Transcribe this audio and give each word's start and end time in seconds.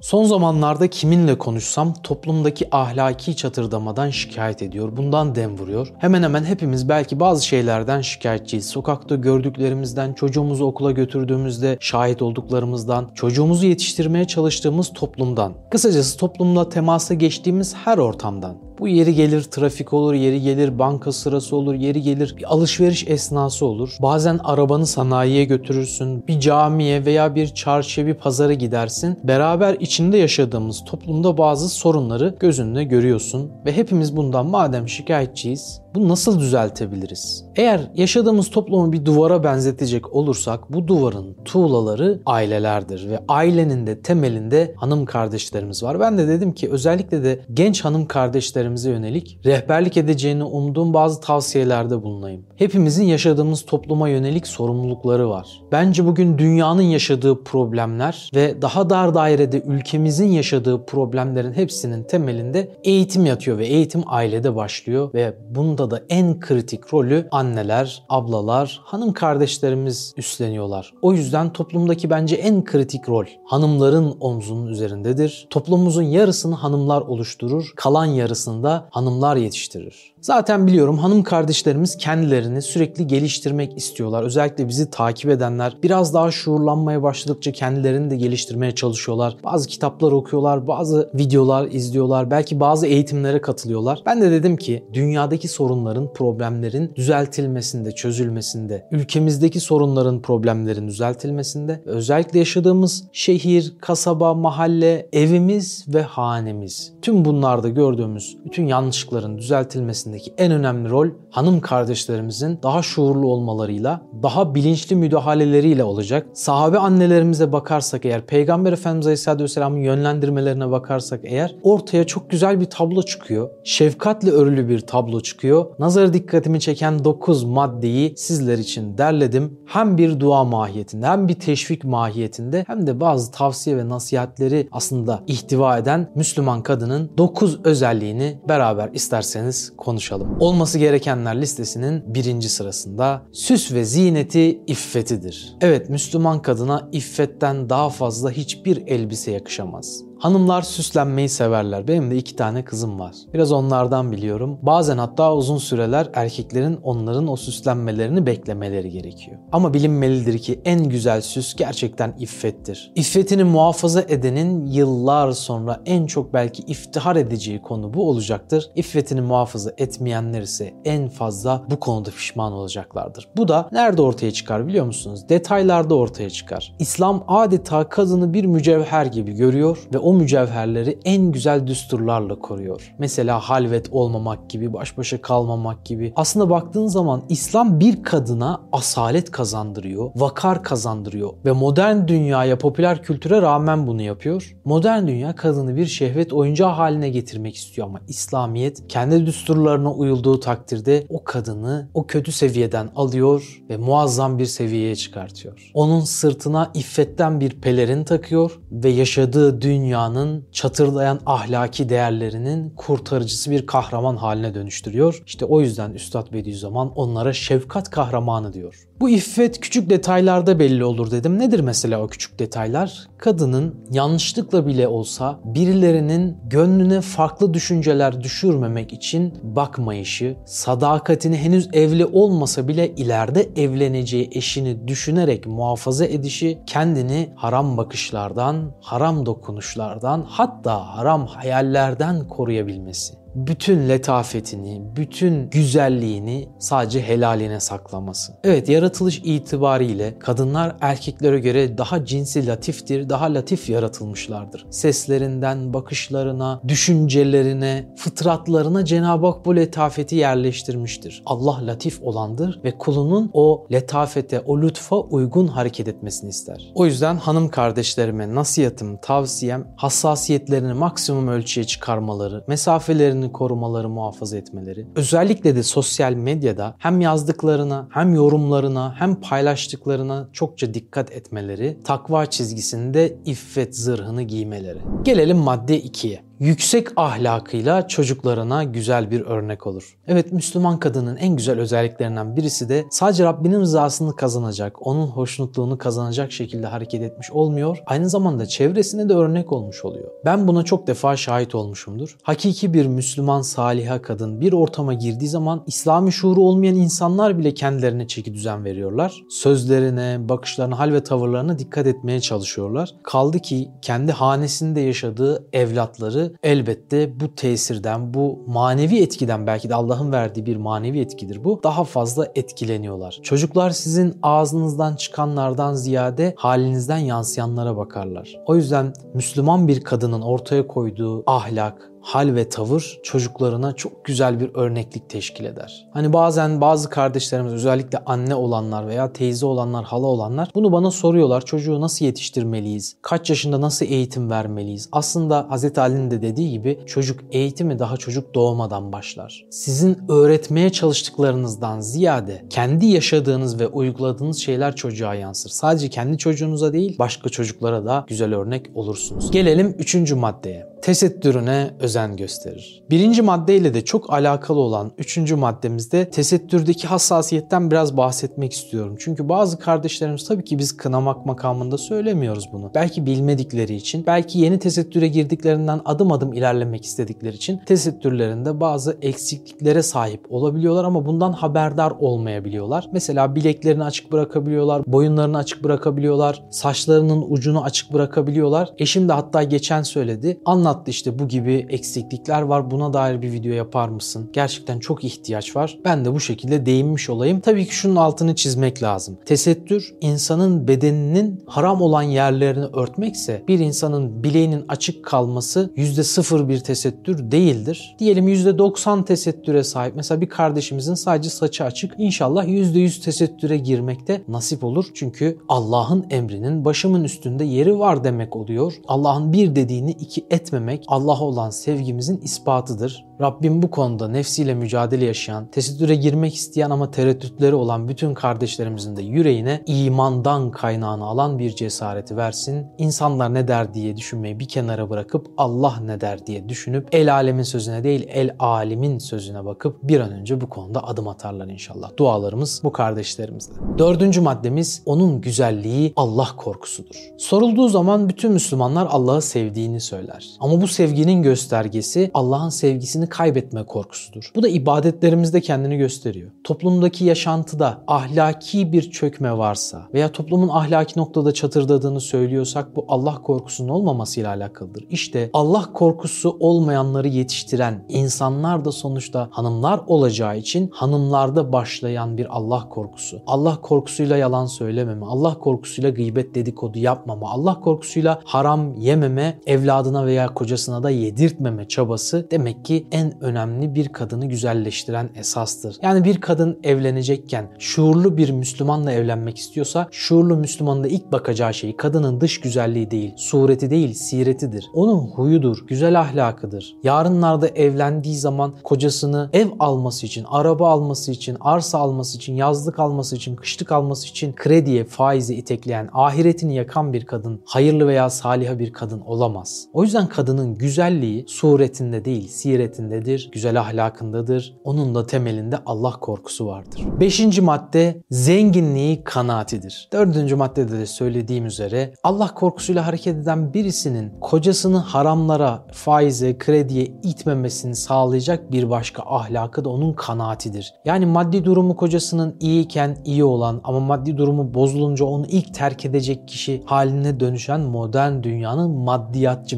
Son 0.00 0.24
zamanlarda 0.24 0.90
kiminle 0.90 1.38
konuşsam 1.38 1.94
toplumdaki 2.02 2.68
ahlaki 2.72 3.36
çatırdamadan 3.36 4.10
şikayet 4.10 4.62
ediyor. 4.62 4.96
Bundan 4.96 5.34
dem 5.34 5.58
vuruyor. 5.58 5.92
Hemen 5.98 6.22
hemen 6.22 6.44
hepimiz 6.44 6.88
belki 6.88 7.20
bazı 7.20 7.46
şeylerden 7.46 8.00
şikayetçiyiz. 8.00 8.66
Sokakta 8.66 9.14
gördüklerimizden, 9.16 10.12
çocuğumuzu 10.12 10.64
okula 10.64 10.90
götürdüğümüzde 10.90 11.78
şahit 11.80 12.22
olduklarımızdan, 12.22 13.10
çocuğumuzu 13.14 13.66
yetiştirmeye 13.66 14.26
çalıştığımız 14.26 14.92
toplumdan. 14.92 15.52
Kısacası 15.70 16.18
toplumla 16.18 16.68
temasa 16.68 17.14
geçtiğimiz 17.14 17.74
her 17.74 17.98
ortamdan. 17.98 18.69
Bu 18.80 18.88
yeri 18.88 19.14
gelir 19.14 19.42
trafik 19.42 19.92
olur, 19.92 20.14
yeri 20.14 20.42
gelir 20.42 20.78
banka 20.78 21.12
sırası 21.12 21.56
olur, 21.56 21.74
yeri 21.74 22.02
gelir 22.02 22.34
alışveriş 22.46 23.08
esnası 23.08 23.66
olur. 23.66 23.96
Bazen 24.02 24.40
arabanı 24.44 24.86
sanayiye 24.86 25.44
götürürsün, 25.44 26.26
bir 26.28 26.40
camiye 26.40 27.04
veya 27.04 27.34
bir 27.34 27.46
çarşıya 27.46 28.06
bir 28.06 28.14
pazara 28.14 28.52
gidersin. 28.52 29.18
Beraber 29.24 29.74
içinde 29.80 30.16
yaşadığımız 30.16 30.84
toplumda 30.84 31.38
bazı 31.38 31.68
sorunları 31.68 32.34
gözünde 32.40 32.84
görüyorsun 32.84 33.50
ve 33.66 33.76
hepimiz 33.76 34.16
bundan 34.16 34.46
madem 34.46 34.88
şikayetçiyiz 34.88 35.80
bunu 35.94 36.08
nasıl 36.08 36.40
düzeltebiliriz? 36.40 37.44
Eğer 37.56 37.80
yaşadığımız 37.94 38.50
toplumu 38.50 38.92
bir 38.92 39.04
duvara 39.04 39.44
benzetecek 39.44 40.14
olursak 40.14 40.72
bu 40.72 40.88
duvarın 40.88 41.36
tuğlaları 41.44 42.22
ailelerdir 42.26 43.10
ve 43.10 43.18
ailenin 43.28 43.86
de 43.86 44.00
temelinde 44.00 44.74
hanım 44.76 45.04
kardeşlerimiz 45.04 45.82
var. 45.82 46.00
Ben 46.00 46.18
de 46.18 46.28
dedim 46.28 46.52
ki 46.52 46.70
özellikle 46.70 47.24
de 47.24 47.40
genç 47.54 47.84
hanım 47.84 48.06
kardeşlerimize 48.06 48.90
yönelik 48.90 49.38
rehberlik 49.44 49.96
edeceğini 49.96 50.44
umduğum 50.44 50.94
bazı 50.94 51.20
tavsiyelerde 51.20 52.02
bulunayım. 52.02 52.46
Hepimizin 52.56 53.04
yaşadığımız 53.04 53.64
topluma 53.66 54.08
yönelik 54.08 54.46
sorumlulukları 54.46 55.30
var. 55.30 55.62
Bence 55.72 56.06
bugün 56.06 56.38
dünyanın 56.38 56.82
yaşadığı 56.82 57.44
problemler 57.44 58.30
ve 58.34 58.62
daha 58.62 58.90
dar 58.90 59.14
dairede 59.14 59.62
ülkemizin 59.62 60.28
yaşadığı 60.28 60.84
problemlerin 60.84 61.52
hepsinin 61.52 62.02
temelinde 62.02 62.72
eğitim 62.84 63.26
yatıyor 63.26 63.58
ve 63.58 63.66
eğitim 63.66 64.02
ailede 64.06 64.56
başlıyor 64.56 65.10
ve 65.14 65.34
bunu 65.50 65.79
Bunda 65.80 65.96
da 65.96 66.04
en 66.08 66.40
kritik 66.40 66.94
rolü 66.94 67.28
anneler, 67.30 68.02
ablalar, 68.08 68.80
hanım 68.84 69.12
kardeşlerimiz 69.12 70.14
üstleniyorlar. 70.16 70.94
O 71.02 71.12
yüzden 71.12 71.52
toplumdaki 71.52 72.10
bence 72.10 72.36
en 72.36 72.64
kritik 72.64 73.08
rol 73.08 73.24
hanımların 73.44 74.16
omzunun 74.20 74.66
üzerindedir. 74.66 75.46
Toplumumuzun 75.50 76.02
yarısını 76.02 76.54
hanımlar 76.54 77.00
oluşturur, 77.00 77.72
kalan 77.76 78.04
yarısını 78.04 78.62
da 78.62 78.88
hanımlar 78.90 79.36
yetiştirir. 79.36 80.14
Zaten 80.20 80.66
biliyorum 80.66 80.98
hanım 80.98 81.22
kardeşlerimiz 81.22 81.96
kendilerini 81.96 82.62
sürekli 82.62 83.06
geliştirmek 83.06 83.76
istiyorlar. 83.76 84.22
Özellikle 84.22 84.68
bizi 84.68 84.90
takip 84.90 85.30
edenler 85.30 85.76
biraz 85.82 86.14
daha 86.14 86.30
şuurlanmaya 86.30 87.02
başladıkça 87.02 87.52
kendilerini 87.52 88.10
de 88.10 88.16
geliştirmeye 88.16 88.74
çalışıyorlar. 88.74 89.36
Bazı 89.44 89.68
kitaplar 89.68 90.12
okuyorlar, 90.12 90.66
bazı 90.66 91.10
videolar 91.14 91.66
izliyorlar, 91.66 92.30
belki 92.30 92.60
bazı 92.60 92.86
eğitimlere 92.86 93.40
katılıyorlar. 93.40 94.02
Ben 94.06 94.20
de 94.20 94.30
dedim 94.30 94.56
ki 94.56 94.84
dünyadaki 94.92 95.48
sorunların, 95.48 96.12
problemlerin 96.12 96.92
düzeltilmesinde, 96.94 97.92
çözülmesinde, 97.92 98.88
ülkemizdeki 98.92 99.60
sorunların, 99.60 100.22
problemlerin 100.22 100.88
düzeltilmesinde, 100.88 101.82
özellikle 101.84 102.38
yaşadığımız 102.38 103.04
şehir, 103.12 103.74
kasaba, 103.80 104.34
mahalle, 104.34 105.08
evimiz 105.12 105.84
ve 105.88 106.02
hanemiz. 106.02 106.92
Tüm 107.02 107.24
bunlarda 107.24 107.68
gördüğümüz 107.68 108.36
bütün 108.44 108.66
yanlışlıkların 108.66 109.38
düzeltilmesinde 109.38 110.09
içerisindeki 110.14 110.42
en 110.42 110.52
önemli 110.52 110.90
rol 110.90 111.08
hanım 111.30 111.60
kardeşlerimizin 111.60 112.58
daha 112.62 112.82
şuurlu 112.82 113.26
olmalarıyla, 113.26 114.02
daha 114.22 114.54
bilinçli 114.54 114.96
müdahaleleriyle 114.96 115.84
olacak. 115.84 116.26
Sahabe 116.34 116.78
annelerimize 116.78 117.52
bakarsak 117.52 118.04
eğer, 118.04 118.26
Peygamber 118.26 118.72
Efendimiz 118.72 119.06
Aleyhisselatü 119.06 119.44
Vesselam'ın 119.44 119.78
yönlendirmelerine 119.78 120.70
bakarsak 120.70 121.20
eğer 121.24 121.54
ortaya 121.62 122.06
çok 122.06 122.30
güzel 122.30 122.60
bir 122.60 122.64
tablo 122.64 123.02
çıkıyor. 123.02 123.50
Şefkatle 123.64 124.30
örülü 124.30 124.68
bir 124.68 124.80
tablo 124.80 125.20
çıkıyor. 125.20 125.66
Nazar 125.78 126.12
dikkatimi 126.12 126.60
çeken 126.60 127.04
9 127.04 127.44
maddeyi 127.44 128.14
sizler 128.16 128.58
için 128.58 128.98
derledim. 128.98 129.58
Hem 129.66 129.98
bir 129.98 130.20
dua 130.20 130.44
mahiyetinde 130.44 131.06
hem 131.06 131.28
bir 131.28 131.34
teşvik 131.34 131.84
mahiyetinde 131.84 132.64
hem 132.66 132.86
de 132.86 133.00
bazı 133.00 133.32
tavsiye 133.32 133.76
ve 133.76 133.88
nasihatleri 133.88 134.68
aslında 134.72 135.22
ihtiva 135.26 135.78
eden 135.78 136.12
Müslüman 136.14 136.62
kadının 136.62 137.10
9 137.18 137.60
özelliğini 137.64 138.40
beraber 138.48 138.90
isterseniz 138.92 139.72
konuşalım 139.76 139.99
konuşalım. 140.00 140.36
Olması 140.40 140.78
gerekenler 140.78 141.40
listesinin 141.40 142.14
birinci 142.14 142.48
sırasında 142.48 143.22
süs 143.32 143.72
ve 143.72 143.84
ziyneti 143.84 144.62
iffetidir. 144.66 145.56
Evet 145.60 145.90
Müslüman 145.90 146.42
kadına 146.42 146.88
iffetten 146.92 147.70
daha 147.70 147.90
fazla 147.90 148.30
hiçbir 148.30 148.86
elbise 148.86 149.30
yakışamaz. 149.30 150.09
Hanımlar 150.20 150.62
süslenmeyi 150.62 151.28
severler. 151.28 151.88
Benim 151.88 152.10
de 152.10 152.16
iki 152.16 152.36
tane 152.36 152.64
kızım 152.64 153.00
var. 153.00 153.14
Biraz 153.34 153.52
onlardan 153.52 154.12
biliyorum. 154.12 154.58
Bazen 154.62 154.98
hatta 154.98 155.34
uzun 155.34 155.58
süreler 155.58 156.10
erkeklerin 156.14 156.78
onların 156.82 157.28
o 157.28 157.36
süslenmelerini 157.36 158.26
beklemeleri 158.26 158.90
gerekiyor. 158.90 159.38
Ama 159.52 159.74
bilinmelidir 159.74 160.38
ki 160.38 160.60
en 160.64 160.84
güzel 160.84 161.20
süs 161.20 161.54
gerçekten 161.54 162.14
iffettir. 162.18 162.92
İffetini 162.94 163.44
muhafaza 163.44 164.00
edenin 164.00 164.66
yıllar 164.66 165.32
sonra 165.32 165.82
en 165.86 166.06
çok 166.06 166.34
belki 166.34 166.62
iftihar 166.62 167.16
edeceği 167.16 167.62
konu 167.62 167.94
bu 167.94 168.08
olacaktır. 168.08 168.70
İffetini 168.74 169.20
muhafaza 169.20 169.72
etmeyenler 169.78 170.42
ise 170.42 170.74
en 170.84 171.08
fazla 171.08 171.62
bu 171.70 171.80
konuda 171.80 172.10
pişman 172.10 172.52
olacaklardır. 172.52 173.28
Bu 173.36 173.48
da 173.48 173.68
nerede 173.72 174.02
ortaya 174.02 174.30
çıkar 174.30 174.66
biliyor 174.66 174.86
musunuz? 174.86 175.28
Detaylarda 175.28 175.94
ortaya 175.94 176.30
çıkar. 176.30 176.74
İslam 176.78 177.24
adeta 177.28 177.88
kadını 177.88 178.34
bir 178.34 178.44
mücevher 178.44 179.06
gibi 179.06 179.32
görüyor 179.32 179.88
ve 179.94 179.98
o 179.98 180.09
o 180.10 180.14
mücevherleri 180.14 180.98
en 181.04 181.32
güzel 181.32 181.66
düsturlarla 181.66 182.38
koruyor. 182.38 182.94
Mesela 182.98 183.40
halvet 183.40 183.88
olmamak 183.90 184.50
gibi, 184.50 184.72
baş 184.72 184.98
başa 184.98 185.22
kalmamak 185.22 185.84
gibi. 185.84 186.12
Aslında 186.16 186.50
baktığın 186.50 186.86
zaman 186.86 187.22
İslam 187.28 187.80
bir 187.80 188.02
kadına 188.02 188.60
asalet 188.72 189.30
kazandırıyor, 189.30 190.10
vakar 190.16 190.62
kazandırıyor 190.62 191.30
ve 191.44 191.52
modern 191.52 192.08
dünyaya, 192.08 192.58
popüler 192.58 193.02
kültüre 193.02 193.42
rağmen 193.42 193.86
bunu 193.86 194.02
yapıyor. 194.02 194.56
Modern 194.64 195.06
dünya 195.06 195.34
kadını 195.34 195.76
bir 195.76 195.86
şehvet 195.86 196.32
oyuncağı 196.32 196.70
haline 196.70 197.08
getirmek 197.08 197.56
istiyor 197.56 197.86
ama 197.86 198.00
İslamiyet 198.08 198.88
kendi 198.88 199.26
düsturlarına 199.26 199.92
uyulduğu 199.92 200.40
takdirde 200.40 201.06
o 201.08 201.24
kadını 201.24 201.88
o 201.94 202.06
kötü 202.06 202.32
seviyeden 202.32 202.90
alıyor 202.96 203.62
ve 203.70 203.76
muazzam 203.76 204.38
bir 204.38 204.46
seviyeye 204.46 204.96
çıkartıyor. 204.96 205.70
Onun 205.74 206.00
sırtına 206.00 206.70
iffetten 206.74 207.40
bir 207.40 207.50
pelerin 207.50 208.04
takıyor 208.04 208.60
ve 208.72 208.88
yaşadığı 208.88 209.60
dünya 209.60 209.99
dünyanın 210.00 210.44
çatırlayan 210.52 211.20
ahlaki 211.26 211.88
değerlerinin 211.88 212.70
kurtarıcısı 212.70 213.50
bir 213.50 213.66
kahraman 213.66 214.16
haline 214.16 214.54
dönüştürüyor. 214.54 215.22
İşte 215.26 215.44
o 215.44 215.60
yüzden 215.60 215.90
Üstad 215.90 216.32
Bediüzzaman 216.32 216.92
onlara 216.94 217.32
şefkat 217.32 217.90
kahramanı 217.90 218.52
diyor. 218.52 218.86
Bu 219.00 219.10
iffet 219.10 219.60
küçük 219.60 219.90
detaylarda 219.90 220.58
belli 220.58 220.84
olur 220.84 221.10
dedim. 221.10 221.38
Nedir 221.38 221.60
mesela 221.60 222.02
o 222.02 222.08
küçük 222.08 222.38
detaylar? 222.38 223.08
Kadının 223.18 223.74
yanlışlıkla 223.90 224.66
bile 224.66 224.88
olsa 224.88 225.40
birilerinin 225.44 226.36
gönlüne 226.44 227.00
farklı 227.00 227.54
düşünceler 227.54 228.20
düşürmemek 228.20 228.92
için 228.92 229.34
bakmayışı, 229.42 230.36
sadakatini 230.46 231.36
henüz 231.36 231.68
evli 231.72 232.06
olmasa 232.06 232.68
bile 232.68 232.94
ileride 232.94 233.48
evleneceği 233.56 234.30
eşini 234.32 234.88
düşünerek 234.88 235.46
muhafaza 235.46 236.04
edişi, 236.04 236.58
kendini 236.66 237.32
haram 237.36 237.76
bakışlardan, 237.76 238.72
haram 238.80 239.26
dokunuşlardan 239.26 239.89
hatta 240.36 240.76
haram 240.94 241.26
hayallerden 241.26 242.16
koruyabilmesi 242.28 243.14
bütün 243.34 243.88
letafetini, 243.88 244.82
bütün 244.96 245.50
güzelliğini 245.50 246.48
sadece 246.58 247.02
helaline 247.02 247.60
saklaması. 247.60 248.32
Evet 248.44 248.68
yaratılış 248.68 249.18
itibariyle 249.24 250.18
kadınlar 250.18 250.76
erkeklere 250.80 251.40
göre 251.40 251.78
daha 251.78 252.04
cinsi 252.04 252.46
latiftir, 252.46 253.08
daha 253.08 253.34
latif 253.34 253.70
yaratılmışlardır. 253.70 254.66
Seslerinden, 254.70 255.74
bakışlarına, 255.74 256.60
düşüncelerine, 256.68 257.94
fıtratlarına 257.96 258.84
Cenab-ı 258.84 259.26
Hak 259.26 259.46
bu 259.46 259.56
letafeti 259.56 260.16
yerleştirmiştir. 260.16 261.22
Allah 261.26 261.66
latif 261.66 262.02
olandır 262.02 262.60
ve 262.64 262.78
kulunun 262.78 263.30
o 263.32 263.66
letafete, 263.72 264.40
o 264.40 264.62
lütfa 264.62 264.96
uygun 264.96 265.46
hareket 265.46 265.88
etmesini 265.88 266.30
ister. 266.30 266.72
O 266.74 266.86
yüzden 266.86 267.16
hanım 267.16 267.48
kardeşlerime 267.48 268.34
nasihatım, 268.34 268.96
tavsiyem 268.96 269.66
hassasiyetlerini 269.76 270.72
maksimum 270.72 271.28
ölçüye 271.28 271.66
çıkarmaları, 271.66 272.44
mesafelerini 272.46 273.19
değerlerini 273.20 273.32
korumaları, 273.32 273.88
muhafaza 273.88 274.36
etmeleri. 274.36 274.86
Özellikle 274.96 275.56
de 275.56 275.62
sosyal 275.62 276.12
medyada 276.12 276.74
hem 276.78 277.00
yazdıklarına, 277.00 277.88
hem 277.90 278.14
yorumlarına, 278.14 278.94
hem 278.98 279.20
paylaştıklarına 279.20 280.28
çokça 280.32 280.74
dikkat 280.74 281.12
etmeleri, 281.12 281.78
takva 281.84 282.26
çizgisinde 282.26 283.18
iffet 283.24 283.76
zırhını 283.76 284.22
giymeleri. 284.22 284.78
Gelelim 285.02 285.38
madde 285.38 285.80
2'ye. 285.80 286.29
Yüksek 286.40 286.88
ahlakıyla 286.96 287.88
çocuklarına 287.88 288.64
güzel 288.64 289.10
bir 289.10 289.20
örnek 289.20 289.66
olur. 289.66 289.98
Evet 290.08 290.32
Müslüman 290.32 290.78
kadının 290.78 291.16
en 291.16 291.36
güzel 291.36 291.60
özelliklerinden 291.60 292.36
birisi 292.36 292.68
de 292.68 292.84
sadece 292.90 293.24
Rabbinin 293.24 293.60
rızasını 293.60 294.16
kazanacak, 294.16 294.86
onun 294.86 295.06
hoşnutluğunu 295.06 295.78
kazanacak 295.78 296.32
şekilde 296.32 296.66
hareket 296.66 297.02
etmiş 297.02 297.30
olmuyor. 297.30 297.78
Aynı 297.86 298.10
zamanda 298.10 298.46
çevresine 298.46 299.08
de 299.08 299.14
örnek 299.14 299.52
olmuş 299.52 299.84
oluyor. 299.84 300.10
Ben 300.24 300.48
buna 300.48 300.62
çok 300.62 300.86
defa 300.86 301.16
şahit 301.16 301.54
olmuşumdur. 301.54 302.16
Hakiki 302.22 302.74
bir 302.74 302.86
Müslüman 302.86 303.42
saliha 303.42 304.02
kadın 304.02 304.40
bir 304.40 304.52
ortama 304.52 304.94
girdiği 304.94 305.28
zaman 305.28 305.62
İslami 305.66 306.12
şuuru 306.12 306.40
olmayan 306.42 306.76
insanlar 306.76 307.38
bile 307.38 307.54
kendilerine 307.54 308.06
çeki 308.06 308.34
düzen 308.34 308.64
veriyorlar. 308.64 309.22
Sözlerine, 309.30 310.28
bakışlarına, 310.28 310.78
hal 310.78 310.92
ve 310.92 311.04
tavırlarına 311.04 311.58
dikkat 311.58 311.86
etmeye 311.86 312.20
çalışıyorlar. 312.20 312.94
Kaldı 313.02 313.38
ki 313.38 313.70
kendi 313.82 314.12
hanesinde 314.12 314.80
yaşadığı 314.80 315.46
evlatları 315.52 316.29
elbette 316.42 317.20
bu 317.20 317.34
tesirden, 317.34 318.14
bu 318.14 318.44
manevi 318.46 319.02
etkiden 319.02 319.46
belki 319.46 319.68
de 319.68 319.74
Allah'ın 319.74 320.12
verdiği 320.12 320.46
bir 320.46 320.56
manevi 320.56 321.00
etkidir 321.00 321.44
bu. 321.44 321.60
Daha 321.62 321.84
fazla 321.84 322.28
etkileniyorlar. 322.34 323.18
Çocuklar 323.22 323.70
sizin 323.70 324.14
ağzınızdan 324.22 324.96
çıkanlardan 324.96 325.74
ziyade 325.74 326.34
halinizden 326.36 326.98
yansıyanlara 326.98 327.76
bakarlar. 327.76 328.36
O 328.46 328.56
yüzden 328.56 328.92
Müslüman 329.14 329.68
bir 329.68 329.80
kadının 329.80 330.22
ortaya 330.22 330.66
koyduğu 330.66 331.22
ahlak, 331.26 331.89
hal 332.02 332.34
ve 332.34 332.48
tavır 332.48 333.00
çocuklarına 333.02 333.72
çok 333.72 334.04
güzel 334.04 334.40
bir 334.40 334.50
örneklik 334.54 335.10
teşkil 335.10 335.44
eder. 335.44 335.88
Hani 335.92 336.12
bazen 336.12 336.60
bazı 336.60 336.90
kardeşlerimiz 336.90 337.52
özellikle 337.52 337.98
anne 338.06 338.34
olanlar 338.34 338.88
veya 338.88 339.12
teyze 339.12 339.46
olanlar, 339.46 339.84
hala 339.84 340.06
olanlar 340.06 340.50
bunu 340.54 340.72
bana 340.72 340.90
soruyorlar. 340.90 341.44
Çocuğu 341.44 341.80
nasıl 341.80 342.04
yetiştirmeliyiz? 342.04 342.96
Kaç 343.02 343.30
yaşında 343.30 343.60
nasıl 343.60 343.86
eğitim 343.86 344.30
vermeliyiz? 344.30 344.88
Aslında 344.92 345.46
Hz. 345.50 345.78
Ali'nin 345.78 346.10
de 346.10 346.22
dediği 346.22 346.50
gibi 346.50 346.80
çocuk 346.86 347.20
eğitimi 347.30 347.78
daha 347.78 347.96
çocuk 347.96 348.34
doğmadan 348.34 348.92
başlar. 348.92 349.46
Sizin 349.50 349.98
öğretmeye 350.08 350.70
çalıştıklarınızdan 350.70 351.80
ziyade 351.80 352.44
kendi 352.50 352.86
yaşadığınız 352.86 353.60
ve 353.60 353.66
uyguladığınız 353.66 354.38
şeyler 354.38 354.76
çocuğa 354.76 355.14
yansır. 355.14 355.50
Sadece 355.50 355.88
kendi 355.88 356.18
çocuğunuza 356.18 356.72
değil 356.72 356.98
başka 356.98 357.28
çocuklara 357.28 357.84
da 357.84 358.04
güzel 358.08 358.34
örnek 358.34 358.70
olursunuz. 358.74 359.30
Gelelim 359.30 359.74
üçüncü 359.78 360.14
maddeye 360.14 360.69
tesettürüne 360.82 361.70
özen 361.80 362.16
gösterir. 362.16 362.82
Birinci 362.90 363.22
maddeyle 363.22 363.74
de 363.74 363.84
çok 363.84 364.12
alakalı 364.12 364.60
olan 364.60 364.92
üçüncü 364.98 365.36
maddemizde 365.36 366.10
tesettürdeki 366.10 366.86
hassasiyetten 366.86 367.70
biraz 367.70 367.96
bahsetmek 367.96 368.52
istiyorum. 368.52 368.96
Çünkü 368.98 369.28
bazı 369.28 369.58
kardeşlerimiz 369.58 370.28
tabii 370.28 370.44
ki 370.44 370.58
biz 370.58 370.76
kınamak 370.76 371.26
makamında 371.26 371.78
söylemiyoruz 371.78 372.48
bunu. 372.52 372.70
Belki 372.74 373.06
bilmedikleri 373.06 373.74
için, 373.74 374.06
belki 374.06 374.38
yeni 374.38 374.58
tesettüre 374.58 375.08
girdiklerinden 375.08 375.80
adım 375.84 376.12
adım 376.12 376.32
ilerlemek 376.32 376.84
istedikleri 376.84 377.36
için 377.36 377.58
tesettürlerinde 377.66 378.60
bazı 378.60 378.96
eksikliklere 379.02 379.82
sahip 379.82 380.26
olabiliyorlar 380.30 380.84
ama 380.84 381.06
bundan 381.06 381.32
haberdar 381.32 381.90
olmayabiliyorlar. 381.90 382.88
Mesela 382.92 383.34
bileklerini 383.34 383.84
açık 383.84 384.12
bırakabiliyorlar, 384.12 384.82
boyunlarını 384.86 385.38
açık 385.38 385.64
bırakabiliyorlar, 385.64 386.42
saçlarının 386.50 387.24
ucunu 387.28 387.62
açık 387.62 387.92
bırakabiliyorlar. 387.92 388.72
Eşim 388.78 389.08
de 389.08 389.12
hatta 389.12 389.42
geçen 389.42 389.82
söyledi. 389.82 390.40
Anlat 390.44 390.69
anlattı 390.70 390.90
işte 390.90 391.18
bu 391.18 391.28
gibi 391.28 391.66
eksiklikler 391.68 392.42
var 392.42 392.70
buna 392.70 392.92
dair 392.92 393.22
bir 393.22 393.32
video 393.32 393.52
yapar 393.52 393.88
mısın? 393.88 394.30
Gerçekten 394.32 394.78
çok 394.78 395.04
ihtiyaç 395.04 395.56
var. 395.56 395.78
Ben 395.84 396.04
de 396.04 396.14
bu 396.14 396.20
şekilde 396.20 396.66
değinmiş 396.66 397.10
olayım. 397.10 397.40
Tabii 397.40 397.66
ki 397.66 397.74
şunun 397.74 397.96
altını 397.96 398.34
çizmek 398.34 398.82
lazım. 398.82 399.18
Tesettür 399.24 399.94
insanın 400.00 400.68
bedeninin 400.68 401.42
haram 401.46 401.82
olan 401.82 402.02
yerlerini 402.02 402.64
örtmekse 402.64 403.42
bir 403.48 403.58
insanın 403.58 404.24
bileğinin 404.24 404.64
açık 404.68 405.04
kalması 405.04 405.70
%0 405.76 406.48
bir 406.48 406.60
tesettür 406.60 407.30
değildir. 407.30 407.96
Diyelim 407.98 408.28
%90 408.28 409.04
tesettüre 409.04 409.64
sahip. 409.64 409.96
Mesela 409.96 410.20
bir 410.20 410.28
kardeşimizin 410.28 410.94
sadece 410.94 411.30
saçı 411.30 411.64
açık. 411.64 411.94
İnşallah 411.98 412.44
%100 412.44 413.04
tesettüre 413.04 413.56
girmekte 413.56 414.22
nasip 414.28 414.64
olur. 414.64 414.86
Çünkü 414.94 415.38
Allah'ın 415.48 416.06
emrinin 416.10 416.64
başımın 416.64 417.04
üstünde 417.04 417.44
yeri 417.44 417.78
var 417.78 418.04
demek 418.04 418.36
oluyor. 418.36 418.72
Allah'ın 418.88 419.32
bir 419.32 419.56
dediğini 419.56 419.90
iki 419.90 420.26
etme 420.30 420.59
etmemek 420.60 420.84
Allah'a 420.88 421.24
olan 421.24 421.50
sevgimizin 421.50 422.20
ispatıdır. 422.20 423.04
Rabbim 423.20 423.62
bu 423.62 423.70
konuda 423.70 424.08
nefsiyle 424.08 424.54
mücadele 424.54 425.04
yaşayan, 425.04 425.50
tesettüre 425.50 425.94
girmek 425.94 426.34
isteyen 426.34 426.70
ama 426.70 426.90
tereddütleri 426.90 427.54
olan 427.54 427.88
bütün 427.88 428.14
kardeşlerimizin 428.14 428.96
de 428.96 429.02
yüreğine 429.02 429.62
imandan 429.66 430.50
kaynağını 430.50 431.04
alan 431.04 431.38
bir 431.38 431.56
cesareti 431.56 432.16
versin. 432.16 432.66
İnsanlar 432.78 433.34
ne 433.34 433.48
der 433.48 433.74
diye 433.74 433.96
düşünmeyi 433.96 434.38
bir 434.38 434.48
kenara 434.48 434.90
bırakıp 434.90 435.26
Allah 435.36 435.80
ne 435.84 436.00
der 436.00 436.26
diye 436.26 436.48
düşünüp 436.48 436.88
el 436.92 437.14
alemin 437.14 437.42
sözüne 437.42 437.84
değil 437.84 438.06
el 438.08 438.36
alimin 438.38 438.98
sözüne 438.98 439.44
bakıp 439.44 439.82
bir 439.82 440.00
an 440.00 440.12
önce 440.12 440.40
bu 440.40 440.48
konuda 440.48 440.86
adım 440.88 441.08
atarlar 441.08 441.46
inşallah. 441.46 441.90
Dualarımız 441.96 442.60
bu 442.64 442.72
kardeşlerimizle. 442.72 443.54
Dördüncü 443.78 444.20
maddemiz 444.20 444.82
onun 444.86 445.20
güzelliği 445.20 445.92
Allah 445.96 446.28
korkusudur. 446.36 446.96
Sorulduğu 447.18 447.68
zaman 447.68 448.08
bütün 448.08 448.32
Müslümanlar 448.32 448.88
Allah'ı 448.90 449.22
sevdiğini 449.22 449.80
söyler. 449.80 450.30
Ama 450.40 450.49
bu 450.50 450.68
sevginin 450.68 451.22
göstergesi 451.22 452.10
Allah'ın 452.14 452.48
sevgisini 452.48 453.08
kaybetme 453.08 453.64
korkusudur. 453.64 454.30
Bu 454.36 454.42
da 454.42 454.48
ibadetlerimizde 454.48 455.40
kendini 455.40 455.76
gösteriyor. 455.76 456.30
Toplumdaki 456.44 457.04
yaşantıda 457.04 457.82
ahlaki 457.86 458.72
bir 458.72 458.90
çökme 458.90 459.38
varsa 459.38 459.82
veya 459.94 460.12
toplumun 460.12 460.48
ahlaki 460.48 460.98
noktada 460.98 461.34
çatırdadığını 461.34 462.00
söylüyorsak 462.00 462.76
bu 462.76 462.84
Allah 462.88 463.22
korkusunun 463.22 463.68
olmamasıyla 463.68 464.30
alakalıdır. 464.30 464.84
İşte 464.90 465.30
Allah 465.32 465.72
korkusu 465.72 466.36
olmayanları 466.40 467.08
yetiştiren 467.08 467.84
insanlar 467.88 468.64
da 468.64 468.72
sonuçta 468.72 469.28
hanımlar 469.30 469.80
olacağı 469.86 470.38
için 470.38 470.70
hanımlarda 470.72 471.52
başlayan 471.52 472.16
bir 472.16 472.36
Allah 472.36 472.68
korkusu. 472.68 473.22
Allah 473.26 473.60
korkusuyla 473.60 474.16
yalan 474.16 474.46
söylememe, 474.46 475.06
Allah 475.06 475.38
korkusuyla 475.38 475.90
gıybet 475.90 476.34
dedikodu 476.34 476.78
yapmama, 476.78 477.30
Allah 477.30 477.60
korkusuyla 477.60 478.20
haram 478.24 478.74
yememe, 478.74 479.40
evladına 479.46 480.06
veya 480.06 480.26
kocasına 480.40 480.82
da 480.82 480.90
yedirtmeme 480.90 481.68
çabası 481.68 482.26
demek 482.30 482.64
ki 482.64 482.86
en 482.92 483.24
önemli 483.24 483.74
bir 483.74 483.88
kadını 483.88 484.26
güzelleştiren 484.26 485.10
esastır. 485.16 485.76
Yani 485.82 486.04
bir 486.04 486.20
kadın 486.20 486.58
evlenecekken 486.62 487.50
şuurlu 487.58 488.16
bir 488.16 488.30
Müslümanla 488.30 488.92
evlenmek 488.92 489.38
istiyorsa 489.38 489.88
şuurlu 489.90 490.36
Müslümanın 490.36 490.84
da 490.84 490.88
ilk 490.88 491.12
bakacağı 491.12 491.54
şey 491.54 491.76
kadının 491.76 492.20
dış 492.20 492.40
güzelliği 492.40 492.90
değil, 492.90 493.12
sureti 493.16 493.70
değil, 493.70 493.94
siretidir. 493.94 494.66
Onun 494.74 494.98
huyudur, 494.98 495.66
güzel 495.66 496.00
ahlakıdır. 496.00 496.76
Yarınlarda 496.82 497.48
evlendiği 497.48 498.16
zaman 498.16 498.54
kocasını 498.64 499.30
ev 499.32 499.48
alması 499.58 500.06
için, 500.06 500.24
araba 500.28 500.70
alması 500.70 501.12
için, 501.12 501.36
arsa 501.40 501.78
alması 501.78 502.16
için, 502.16 502.34
yazlık 502.34 502.78
alması 502.78 503.16
için, 503.16 503.36
kışlık 503.36 503.72
alması 503.72 504.08
için 504.08 504.32
krediye, 504.32 504.84
faize 504.84 505.34
itekleyen, 505.34 505.88
ahiretini 505.92 506.54
yakan 506.54 506.92
bir 506.92 507.04
kadın, 507.06 507.40
hayırlı 507.44 507.86
veya 507.86 508.10
saliha 508.10 508.58
bir 508.58 508.72
kadın 508.72 509.00
olamaz. 509.00 509.66
O 509.72 509.82
yüzden 509.82 510.08
kadının 510.30 510.54
güzelliği 510.54 511.24
suretinde 511.28 512.04
değil, 512.04 512.28
siretinde 512.28 512.90
ibadetindedir, 512.90 513.30
güzel 513.32 513.60
ahlakındadır. 513.60 514.56
Onun 514.64 514.94
da 514.94 515.06
temelinde 515.06 515.58
Allah 515.66 515.90
korkusu 515.90 516.46
vardır. 516.46 516.82
Beşinci 517.00 517.42
madde 517.42 518.02
zenginliği 518.10 519.04
kanaatidir. 519.04 519.88
Dördüncü 519.92 520.36
maddede 520.36 520.78
de 520.78 520.86
söylediğim 520.86 521.46
üzere 521.46 521.92
Allah 522.02 522.34
korkusuyla 522.34 522.86
hareket 522.86 523.16
eden 523.16 523.54
birisinin 523.54 524.12
kocasını 524.20 524.76
haramlara, 524.76 525.66
faize, 525.72 526.38
krediye 526.38 526.84
itmemesini 527.02 527.76
sağlayacak 527.76 528.52
bir 528.52 528.70
başka 528.70 529.02
ahlakı 529.02 529.64
da 529.64 529.68
onun 529.68 529.92
kanaatidir. 529.92 530.74
Yani 530.84 531.06
maddi 531.06 531.44
durumu 531.44 531.76
kocasının 531.76 532.36
iyiyken 532.40 532.96
iyi 533.04 533.24
olan 533.24 533.60
ama 533.64 533.80
maddi 533.80 534.16
durumu 534.16 534.54
bozulunca 534.54 535.04
onu 535.04 535.26
ilk 535.26 535.54
terk 535.54 535.84
edecek 535.84 536.28
kişi 536.28 536.62
haline 536.66 537.20
dönüşen 537.20 537.60
modern 537.60 538.22
dünyanın 538.22 538.70
maddiyatçı, 538.70 539.56